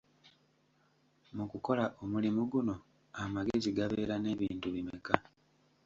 Mu 1.35 1.45
kukola 1.51 1.83
omulimu 2.03 2.41
guno 2.51 2.75
amagezi 3.23 3.69
gabeera 3.77 4.15
n'ebintu 4.19 4.67
bimeka? 4.75 5.15